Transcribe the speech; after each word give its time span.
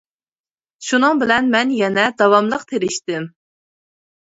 شۇنىڭ 0.87 1.21
بىلەن 1.25 1.53
مەن 1.57 1.75
يەنە 1.83 2.09
داۋاملىق 2.25 2.67
تىرىشتىم. 2.75 3.33